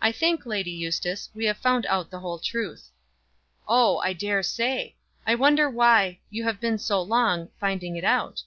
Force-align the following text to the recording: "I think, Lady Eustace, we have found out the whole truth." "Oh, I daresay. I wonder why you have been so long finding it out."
"I 0.00 0.12
think, 0.12 0.46
Lady 0.46 0.70
Eustace, 0.70 1.28
we 1.34 1.44
have 1.44 1.58
found 1.58 1.84
out 1.84 2.08
the 2.10 2.20
whole 2.20 2.38
truth." 2.38 2.88
"Oh, 3.68 3.98
I 3.98 4.14
daresay. 4.14 4.94
I 5.26 5.34
wonder 5.34 5.68
why 5.68 6.20
you 6.30 6.44
have 6.44 6.58
been 6.58 6.78
so 6.78 7.02
long 7.02 7.50
finding 7.60 7.96
it 7.96 8.04
out." 8.04 8.44